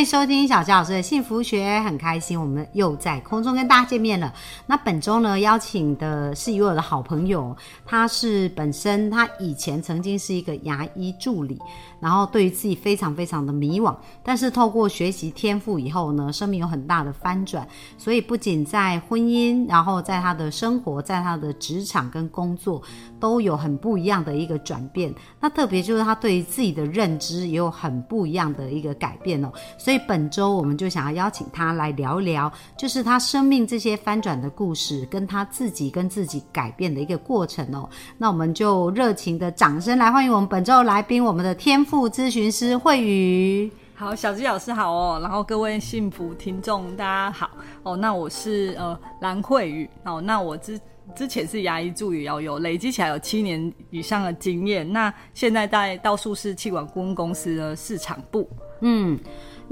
[0.00, 4.32] 迎收听小纪老师的幸福学，很开心我们又在空中跟大家见面了。
[4.64, 11.60] 那本周呢，邀请的是一位我的好朋友，他是本身他以前曾经是一个牙医助理，
[12.00, 22.82] 然后对于自己非常非常的迷惘，但是透过学习天赋以后呢，生命有很大的翻转，所以不仅在婚姻，然后在他的生活，在他的职场跟工作
[23.20, 25.14] 都有很不一样的一个转变。
[25.40, 29.52] 那特别就是他对于自己的认知也有很不一样的一个改变哦。
[29.76, 37.88] 所以本周我们就想要邀请他来聊一聊，就是他生命这些翻转的故事，跟他自己跟自己改变的一个过程哦。
[38.18, 43.70] 那我们就热情的掌声来欢迎我们本周的来宾，我们的天赋咨询师慧宇。
[43.94, 47.50] 好，小鸡老师好哦，然后各位幸福听众大家好
[47.82, 47.96] 哦。
[47.96, 50.80] 那我是呃蓝慧宇哦，那我之
[51.14, 54.90] 之前是牙医助理，要有累积起来有七年以上的经验。
[54.90, 58.48] 那现在在道术士气管顾问公司的市场部，
[58.80, 59.18] 嗯。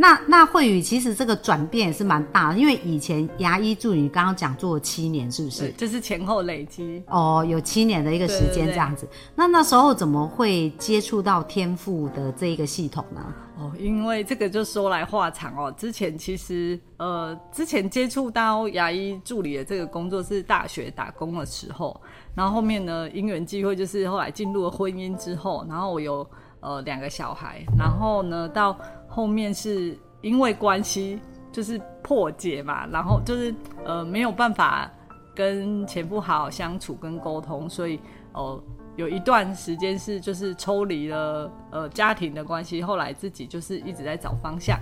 [0.00, 5.72] 那那慧宇其实这个转变也是蛮大的，因为以前牙医助理刚刚讲做了七年，是不是？
[5.72, 9.08] 就是前后累积哦，有七年的一个时间这样子。
[9.34, 13.20] 那那时候怎么会接触到天赋的这一个系统呢？
[13.58, 15.74] 哦，因为这个就说来话长哦。
[15.76, 22.00] 之前其实呃，之前接触到牙医助理的这个工作是大学打工的时候，
[22.36, 26.24] 然后后面呢因缘机会就是后来进入了婚姻之后，然后我有。
[26.60, 28.76] 呃，两个小孩，然后呢，到
[29.08, 31.18] 后面是因为关系
[31.52, 34.90] 就是破解嘛，然后就是呃没有办法
[35.34, 38.00] 跟前夫好好相处跟沟通，所以
[38.32, 38.60] 哦
[38.96, 44.78] 有一段时间是就是抽离了呃家庭的关系，后来自己就是一直在找方向。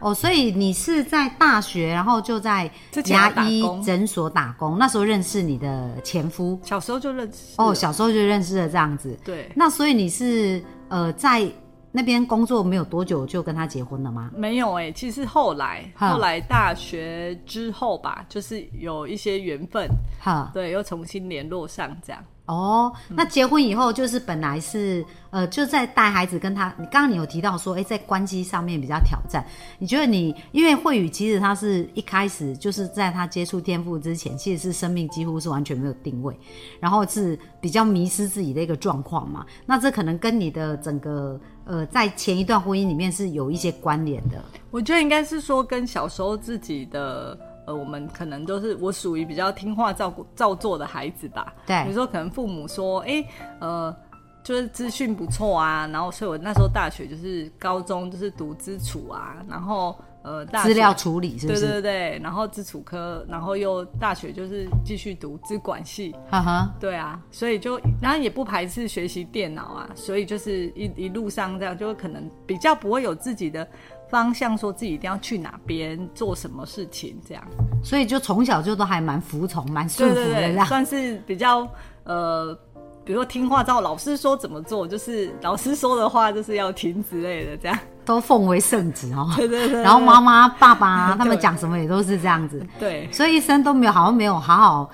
[0.00, 2.70] 哦，所以你是在大学，然后就在
[3.06, 9.18] 牙医诊所打工，那时候认识你的前夫，小时候就认识哦，小时候就认识了这样子。
[9.24, 10.62] 对，那所以你是
[10.94, 11.44] 呃在
[11.90, 14.30] 那边工作没有多久就跟他结婚了吗？
[14.36, 19.88] 没有哎，其实后来后来大学之后吧，就是有一些缘分，
[20.20, 22.22] 哈，对，又重新联络上这样。
[22.46, 29.42] 哦，那结婚以后就是本来是呃就在带孩子跟他，你刚刚你有提到说，哎，在关机上面比较挑战。
[29.78, 36.38] 你觉得你因为慧宇其实他是一开始就是在他接触天赋之前，其实是生命几乎是完全没有定位，
[36.78, 39.46] 然后是比较迷失自己的一个状况嘛。
[39.64, 44.44] 那这可能跟你的整个呃在前一段婚姻里面是有一些关联的。
[44.70, 47.38] 我觉得应该是说跟小时候自己的。
[47.66, 51.52] 呃，我们可能都是我属于比较听话、照顾、照做的孩子吧。
[51.66, 53.24] 对，比如说可能父母说，哎，
[53.60, 53.94] 呃，
[54.42, 61.60] 就是资讯不错啊，然后所以我那时候大学就是高中就是读资处啊，然后呃，资料处理是不是？
[61.60, 66.14] 对对对，然后资处科，然后又大学就是继续读资管系。
[66.30, 73.66] 哈哈，对啊，所以就然后也不排斥学习电脑啊，所以就是一一路上这样，就可能比较不会有自己的。
[74.14, 77.42] 方向说自己一定要去哪边做什么事情，这样，
[77.82, 81.66] 所以就从小就都还蛮服从、蛮顺服的，算是比较
[82.04, 82.56] 呃，
[83.04, 89.28] 比如说听话，照老师说怎么做，就是老师说的话就是要听之类的，这样都奉为圣旨哦。
[89.34, 89.82] 对对对。
[89.82, 92.64] 然后妈妈、爸爸他们讲什么也都是这样子。
[92.78, 93.08] 对。
[93.10, 94.90] 所以一生都没有好像没有好好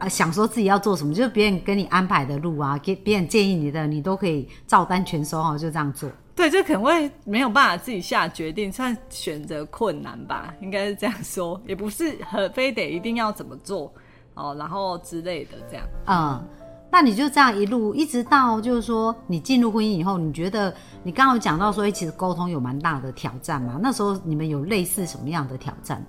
[0.00, 6.10] 啊想说自己要做什么，就是别人跟你安排的路啊，给别人建议你的，你都可以照单全收哦，就这样做。
[6.36, 13.92] 对，就可能会没有办法自己下决定，算选择困难吧，应该是这样说，也不是很非得一定要怎么做
[14.34, 15.86] 哦，然后之类的这样。
[16.06, 16.44] 嗯，
[16.90, 20.74] 那你就这样一路一直到就是说你进入婚姻以后，你觉得
[21.04, 23.78] 你刚刚讲到说，其实沟通有蛮大的挑战嘛？
[23.80, 26.04] 那时候你们有类似什么样的挑战？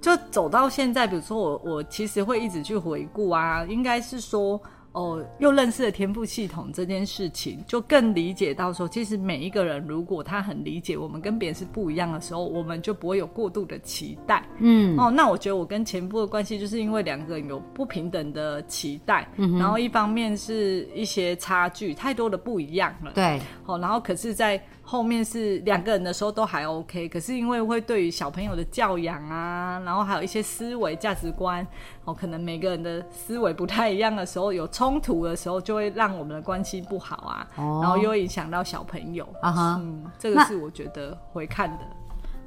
[0.00, 4.58] 就走到现在，比如说我我其实会一直去回顾啊，应该是说。
[4.96, 14.42] 哦，又认识了天赋系统这件事情，就更理解到说，其实每一个人如果他很理解我们跟别人是不一样的时候，我们就不会有过度的期待。
[14.58, 23.12] 嗯，哦，那我觉得我跟前夫的关系，就是因为两个人有不平等的期待，然后一方面是一些差距太多的不一样了。
[23.14, 31.66] 对，哦，然后可是，在后面是两个人的时候都还 OK，可是因为会对于小朋友的教养啊，然后还有一些思维价值观，
[32.04, 41.78] 哦，可能每个人的思维不太一样的时候，有冲突的时候，就会让我们的关系不好啊，然后又影响到小朋友啊哈，嗯，这个是我觉得会看的。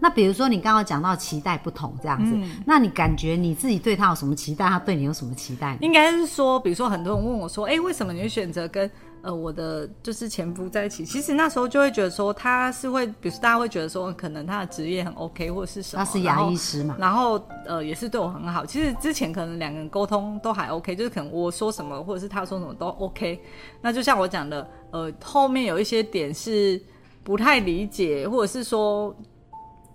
[0.01, 2.33] 那比如说你刚刚讲到期待不同这样子，
[2.65, 4.65] 那你感觉你自己对他有什么期待？
[4.65, 5.77] 他对你有什么期待？
[5.81, 8.89] 应该是说，比如说很多人问我说，哎，为什么你会选择跟
[9.21, 18.66] 呃，我的就是前夫在一起，其实那时候就会觉得说他是会，比如大家会觉得说，可能他的职业很 OK 或者是什么，他是牙医师嘛，然后呃也是对我很好。
[18.66, 23.42] 其实之前可能两个人沟通都还 OK，就是可能我说什么或者是他说什么都 OK。
[23.81, 26.81] 那就像我讲的，呃，后面有一些点是
[27.24, 29.16] 不太理解，或者是说。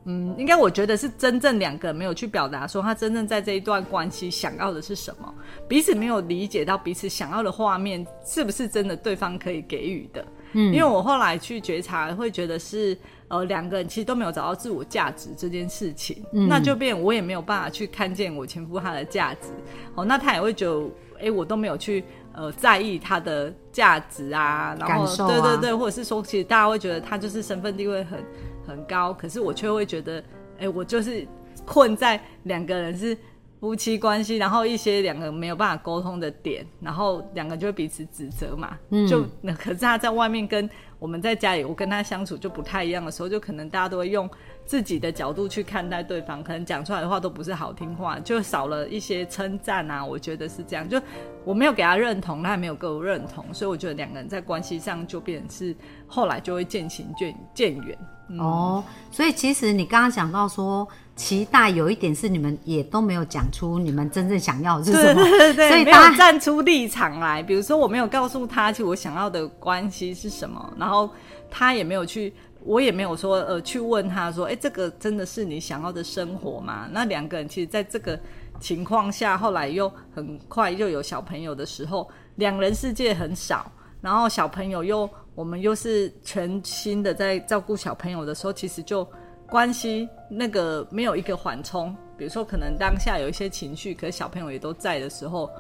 [0.07, 5.35] 嗯，应该我觉得是真正两个人没有去表达说他真正在这一段关系想要的是什么，
[5.67, 10.25] 彼此没有理解到彼此想要的画面是不是真的对方可以给予的。
[10.53, 12.97] 嗯，因为我后来去觉察，会觉得是
[13.29, 19.49] 呃两个人其实都没有找到自我价值这件事情，那就变我也没有办法去看见我前夫他的价值。
[19.95, 22.05] 哦，那他也会觉得，哎，我都没有去
[22.35, 28.23] 呃在意他的价值啊，然后对对对，或者是说，其实大家会觉得他就是身份地位很。
[28.67, 30.23] 很高，可是我却会觉得，
[30.59, 31.27] 哎，我就是
[31.65, 33.17] 困在两个人是
[33.61, 38.79] 夫妻关系，然后一些两个人没有办法沟通的点，然后两个就会彼此指责嘛。
[38.91, 40.69] 嗯，就那可是他在外面跟
[40.99, 44.29] 我们在家里，我跟他相处就不太一样的时候，就可能大家都会用
[44.67, 50.05] 自己的角度去看待对方，可能讲出来的话都不是好听话，就少了一些称赞啊。
[50.05, 51.01] 我觉得是这样，就
[51.43, 55.75] 我没有给他认同，他也没有给我认同，所以我觉得两个人在关系上就变成是
[56.07, 57.99] 后来就会渐行渐渐远。
[58.39, 67.43] 哦，所以其实你刚刚讲到说期待有一点是你们也都没有讲出你们真正想要的是什么，对对对，所以没有站出立场来。
[67.43, 71.09] 比如说我没有告诉他，其实我想要的关系是什么，然后
[71.51, 72.33] 他也没有去，
[72.65, 76.89] 我也没有说呃去问他说，哎，这个真的是你想要的生活吗？
[76.91, 78.19] 那两个人其实在这个
[78.59, 85.09] 情况下，后来又很快又有小朋友的时候，两人世界很少，然后小朋友又。
[85.35, 89.07] 我们又是全新的在照顾小朋友的时候，其实就
[89.49, 91.95] 关系那个没有一个缓冲。
[92.17, 95.51] 比如说，可能当下有一些情绪，可是小朋友也都在的时候，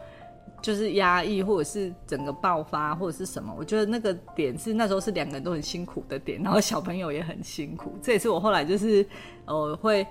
[0.63, 3.53] 就是压抑或者是整个爆发或者是什么。
[3.59, 7.99] 我觉得那个点是那时候是两个人都很辛苦的点，然后小朋友也很辛苦。
[8.01, 9.05] 这也是我后来就是
[9.47, 10.07] 呃会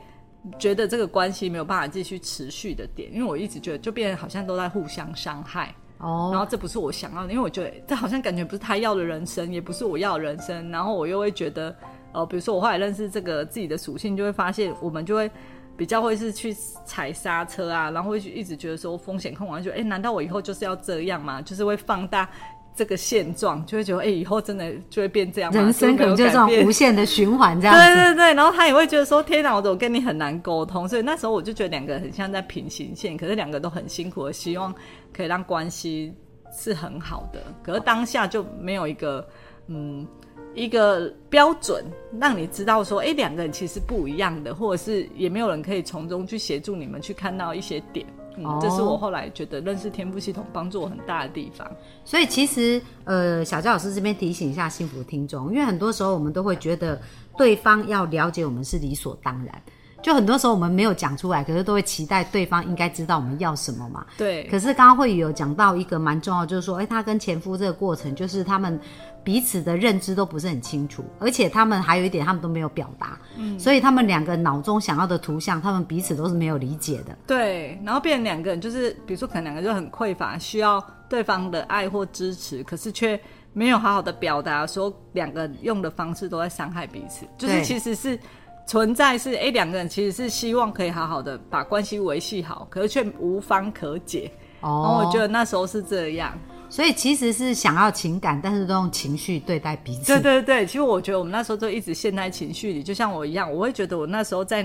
[0.60, 5.74] 觉得这个关系没有办法继续持续的点，因为我一直觉得就变得好像都在互相伤害。
[6.04, 10.70] 哦，然后这不是我想要的，因为我觉得这好像感觉不是他要的人生，也不是我要的人生。
[10.70, 11.74] 然后我又会觉得，
[12.12, 15.32] 呃，比如说我后来认识这个自己的属性，就会发现我们就会
[15.78, 16.54] 比较会是去
[16.86, 21.42] 踩刹车啊，然后会一直觉得说风险控完，就哎，难道我以后就是要这样吗？
[21.42, 22.30] 就是会放大。
[22.76, 27.82] 这个现状就会觉得，哎，以后真的就会变这样，人生可能就这种无限的循环这样子。
[27.82, 30.88] 对对对，然后他也会觉得说，天哪，我怎么跟你很难沟通？
[30.88, 34.74] 所以那时候我就觉得两个很像在平行线，可是两个都很辛苦的，希望
[35.16, 36.14] 可以让关系
[36.52, 37.40] 是很好的。
[37.62, 39.28] 可是当下就没有一个
[39.68, 40.08] 嗯
[40.56, 41.86] 一个标准，
[42.20, 48.06] 让你知道说，哎，两个人其实不一样的，或者是也没有人可以从中去协助你们去看到一些点。
[48.38, 51.70] 嗯，这是我后来觉得认识天赋系统帮助我很大的地方。
[52.04, 57.00] 所以其实，呃，小教老师这边提醒一下幸福听众，因为很多时候我们都会觉得
[57.38, 59.62] 对方要了解我们是理所当然，
[60.04, 64.06] 就很多时候我们没有讲出来，可是都会期待对方应该知道我们要什么嘛。
[64.18, 64.44] 对。
[64.52, 68.80] 可是刚刚会有讲到一个蛮重要，就是说，哎，他跟前夫这个过程，就是他们。
[69.24, 77.18] 彼此的认知都不是很清楚，而且他们还有一点，他们都没有表达，嗯，所以他们两个脑中想要的图像，他们彼此都是没有理解的。
[77.26, 83.18] 对，然后变成两个人，就是比如说，可能两个就很匮乏，需要对方的爱或支持，可是却
[83.54, 88.20] 没有好好的表达，说两个人用的方式都在伤害彼此，就是其实是
[88.66, 94.32] 存在是，哎，两个人其实是希望可以好好的把关系维系好，可是却无方可解。
[94.62, 96.38] 哦，然后我觉得那时候是这样。
[96.70, 100.08] 所以其实是想要情感，但是都用情绪对待彼此。
[100.08, 104.64] 对对对，其实我觉得我们那时候都一直陷在情绪里，就像我一样，我会觉得我那时候在，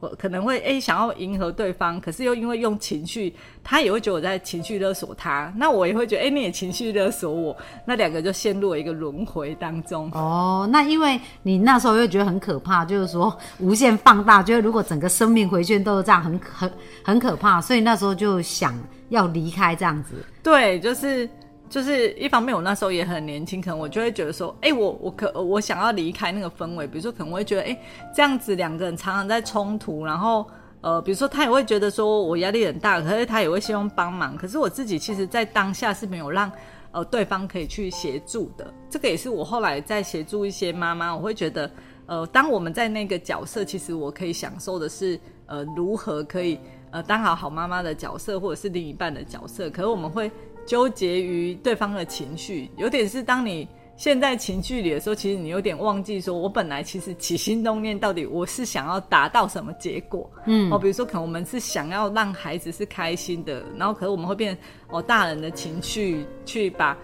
[0.00, 10.10] 我可能会哎想要迎合对方，可是又因为用情绪，他也会觉得我在情绪勒索他，那我也会觉得哎你也情绪勒索我，那两个就陷入了一个轮回当中。
[10.12, 16.72] 哦，那因为你那时候又觉得很可怕，就是说无限放大，觉得如果整个生命回圈都是这样，很很
[17.04, 18.74] 很可怕，所以那时候就想。
[19.10, 21.28] 要离开这样子，对，就是
[21.68, 27.76] 就是一方面，我那时候也很年轻，可能我就会觉得说，哎，我我可我想要离开那个氛围，比如说可能我会觉得，哎，
[28.14, 30.46] 这样子两个人常常在冲突，然后
[30.82, 36.52] 呃，比如说他也会觉得说我压力很大，可是他也会希望帮忙，可是我自己其实在当下是没有让
[36.92, 41.70] 呃对方可以去协助的，这个也是我后来在协助一些妈妈，我会觉得，
[42.06, 46.60] 呃，当我们在那个角色，其实我可以享受的是，呃，如何可以。
[46.94, 50.30] 呃，当好好妈妈的角色，或者是另一半的角色，可是我们会
[50.64, 60.30] 纠结于对方的情绪，有点是当你现在情绪里的时候，其实你有点忘记说，我本来其实起心动念，到底我是想要达到什么结果？
[60.46, 64.56] 嗯，哦，比如说可能我们是想要让孩子是开心的，然后可是我们会变
[64.88, 66.96] 哦大人的情绪去把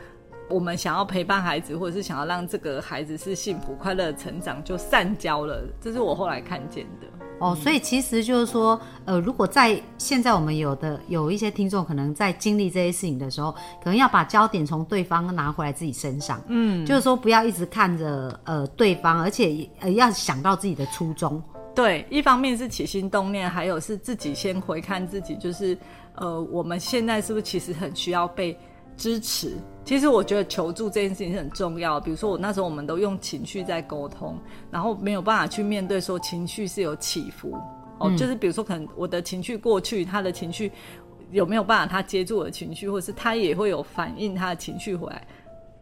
[0.49, 5.65] 我们想要陪伴孩子，或者是想要让这个孩子是幸福快乐的成长，就散焦了。
[5.81, 7.09] 这是我后来看见的。
[7.41, 13.51] 哦，所以其实就是说，呃，如果在现在我们有的有一些听众，可能在经历这些事情的时候，
[13.83, 21.43] 可能要把焦点从对方拿回来自己身上，嗯，就是说不要一直看着呃对方，而且呃要想到自己的初衷。
[21.75, 25.79] 对，一方面是起心动念，还有是自己先回看自己，就是
[26.17, 28.55] 呃，我们现在是不是其实很需要被
[28.97, 29.57] 支持？
[29.85, 31.99] 其实我觉得求助这件事情是很重要。
[31.99, 34.39] 比如说我那时候我们都用情绪在沟通，
[34.71, 37.59] 然后没有办法去面对说情绪是有起伏
[37.99, 40.71] 哦，就是比如说可能我的情绪过去，他的情绪
[41.31, 45.27] 有没有办法他接住我的情绪，或者是他也会有反应他的情绪回来，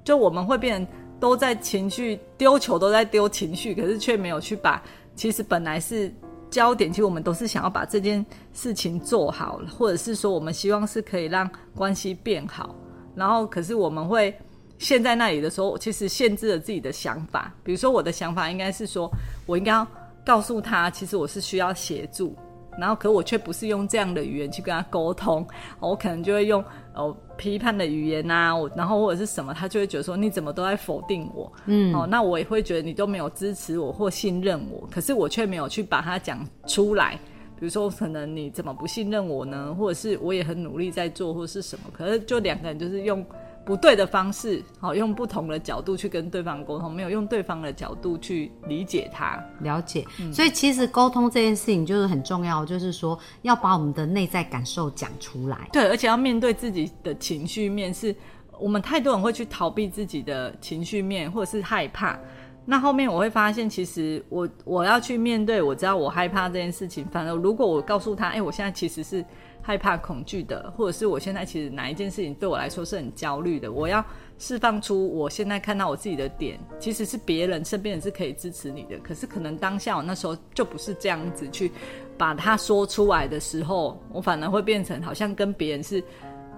[0.05, 0.87] 就我们会变
[1.21, 4.83] 都在情绪丢球都在丢情绪，可是却没有去把。
[5.15, 6.11] 其实本来是
[6.49, 12.75] 焦点，其实我们都是想要把这件事情做好，或者是说我们希望是可以让关系变好。
[13.19, 14.33] 然后，可是我们会
[14.79, 17.53] 陷在那里的时候，其实限制了自己的想法。
[17.65, 19.11] 比如说，我的想法应该是说，
[19.45, 19.87] 我应该要
[20.25, 22.37] 告诉他，其实我是需要协助。
[22.79, 25.45] 然后，可我却不是用这样的语言去跟他沟通，
[25.81, 37.19] 我可能就会用哦批判的语言呐，我然后或者是什么，他就会觉得说你怎么都在否定我，嗯，哦，那我也会觉得你都没有支持我或信任我，可是我却没有去把它讲出来，
[37.59, 39.75] 比如说可能你怎么不信任我呢？
[39.75, 43.25] 或者是我也很努力在做，或是什么，可是就两个人就是用。
[43.65, 50.07] 不对的方式，好用不同的角度去跟对方沟通，没有用对方的角度去理解他、了解。
[50.33, 55.69] 所以其实沟通这件事情就是很重要，就是说要把我们的内在感受讲出来。
[55.71, 58.17] 对，而且要面对自己的情绪面，是
[58.59, 62.19] 我们太多人会去逃避自己的情绪面，或者是害怕。
[62.71, 67.03] 那后面我会发现，其实我我要去面对，我知道我害怕这件事情。
[67.07, 69.25] 反而如果我告诉他，哎，我现在其实是。
[69.61, 74.03] 害怕、恐惧的，或者是我现在其实哪一件事情对我来说是很焦虑的，我要
[74.39, 81.71] 释放出我现在看到我自己的点，其实是别人身边人是可以支持你的，可是可能当下我那时候就不是这样子去
[82.17, 86.03] 把它说出来的时候，我反而会变成好像跟别人是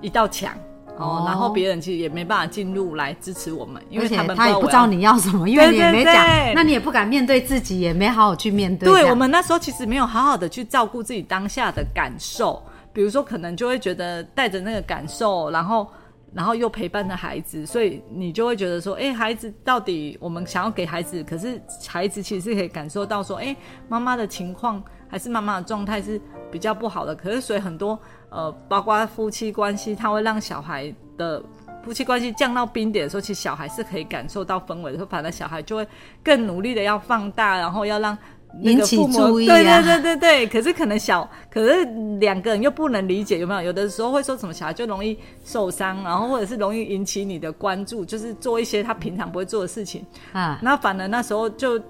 [0.01, 0.57] 一道墙
[1.01, 6.15] 哦，然后别人其实也没办法进入来支持我们，因为他们他也不知道你要什么，因为你也没讲，
[6.55, 8.89] 那你也不敢面对自己，也没好好去面对。
[8.89, 12.63] 对我们那时候其实没有好好的去照顾自己当下的感受。
[12.93, 15.87] 比如说，可能就会觉得带着那个感受，然后，
[16.33, 23.57] 然后又陪伴着孩子，所以你就会觉得说，哎，孩子到底我们想要给孩子，可是孩子其实是可以感受到说，哎，
[23.89, 26.21] 妈妈的情况还是妈妈的状态是
[26.51, 27.15] 比较不好的。
[27.15, 31.43] 可是，所以很多呃，包括夫妻关系，他会让小孩的
[31.83, 35.87] 夫妻关系降到冰点的时候，其实小孩是可以感受到氛围的，反正小孩就会
[36.23, 38.17] 更努力的要放大，然后要让。
[38.63, 39.55] 引起注意啊！
[39.55, 41.85] 对对对对对，可是可能小，可是
[42.19, 43.63] 两个人又不能理解，有没有？
[43.63, 50.59] 有的时候会说什么小孩就容易受伤，然后或者是容易引起你的关注，就是做一些他平常不会做的事情啊。
[50.63, 51.81] 那反而那时候就，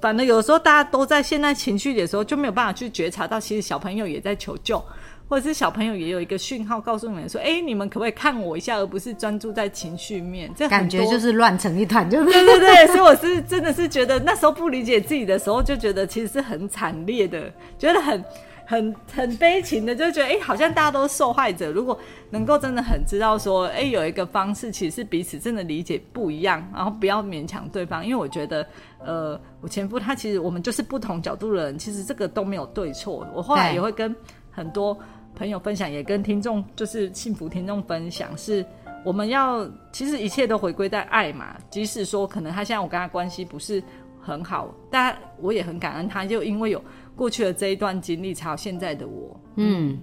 [0.00, 4.82] 反正有时候大家都在现在情绪的时候，就没有办法去觉察到，其实小朋友也在求救。
[5.28, 12.86] 或者是小朋友也有一个讯号告诉你们说：“哎，你们可不可以看我一下，而不是专注在情绪面？”这感觉就是乱成一团，就对对对。
[12.86, 18.24] 所以我是真的是觉得那时候不理解自己的时候，就觉得其实是很惨烈的，觉得很
[18.66, 21.70] 很很悲情的，就觉得哎，好像大家都是受害者。
[21.70, 28.04] 如果能够真的很知道说，哎，有一个方式，其实彼此真的理解不一样，然后不要勉强对方。
[28.04, 28.66] 因为我觉得，
[28.98, 33.26] 呃，我前夫他其实我们就是不同角度的人，其实这个都没有对错。
[33.32, 34.14] 我后来也会跟
[34.50, 34.98] 很多。
[35.38, 38.64] 朋友分享也跟听众，就是幸福听众分享，是
[39.04, 41.54] 我们要其实一切都回归在爱嘛。
[41.68, 43.82] 即使说可能他现在我跟他关系不是
[44.18, 46.82] 很好，但我也很感恩他，就因为有
[47.16, 49.40] 过去的这一段经历，才有现在的我。
[49.56, 49.98] 嗯。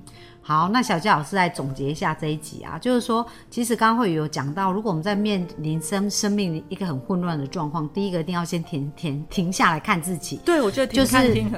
[0.46, 10.41] 好，那小佳老师来总结一下这一集啊，就是说，其实刚刚会有讲到，如果我们在面临生生命一个很混乱的状况，第一个一定要先停停停下来看自己。
[10.43, 11.15] 对，我觉得就是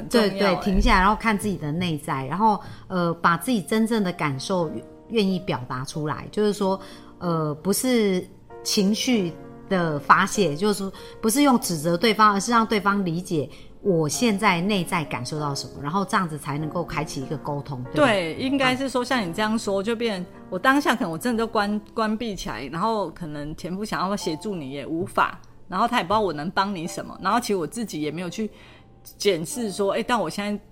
[0.07, 4.69] 对对，停下来，然后看自己的内在，然后呃，把自己真正的感受
[5.09, 6.79] 愿意表达出来，就是说，
[7.17, 8.24] 呃，不是
[8.63, 9.33] 情绪
[9.67, 13.50] 的发泄，就是说，不是用指责对方，而是让对方理解。
[13.86, 17.86] 我现在内在感受到什么，然后这样子才能够开启一个沟通。
[17.94, 28.50] 对，应该是说像你这样说，就变我当下可能我真的就关关闭起来，然后可能前夫想要协助你也无法，然后他也不知道我能帮你什么，然后其实我自己也没有去
[29.20, 30.63] 检视说，哎，但我现在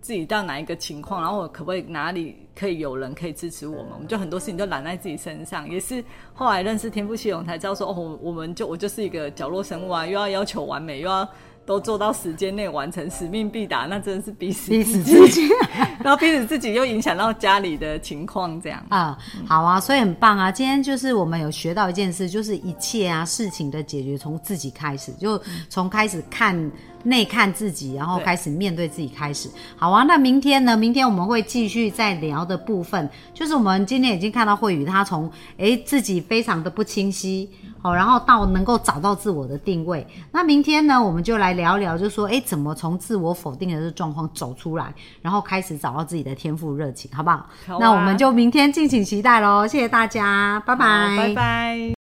[0.00, 3.92] 自己到哪一个情况，然后我可不可以哪里可以有人可以支持我们？
[3.92, 6.02] 我们就很多事情都揽在自己身上，也是
[6.32, 11.28] 后来认识天赋系统才知道说，哦，我们就我就是一个角落生物啊，又要要求完美，又要。
[11.64, 15.48] 都做到时间内完成，使命必达，那真的是逼死逼死自自己。
[16.02, 18.84] 然后逼死自己又影响到家里的情况，这样。
[18.88, 19.16] 啊、
[19.46, 20.50] 好啊，所以很棒啊！
[20.50, 26.70] 今天就是我们有学到一件事，就是一切啊事情的解决从自己开始，就从开始看
[27.04, 29.48] 内看自己，然后对开始面对自己开始。
[29.76, 30.76] 好啊，那明天呢？
[30.76, 37.48] 明天我们会继续再聊的部分，就是我们今天已经看到慧宇他从诶自己非常的不清晰，
[37.82, 40.06] 好，然后到能够找到自我的定位。
[40.30, 47.46] 那明天呢，我们就来聊聊，就说哎怎么从自我否定的这个状况走出来，然后开始找到自己的天赋热情，好不好？
[47.66, 52.01] 好啊那我们就明天敬请期待喽，谢谢大家，拜拜，拜拜。